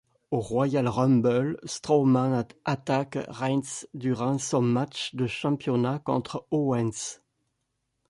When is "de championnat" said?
5.13-5.99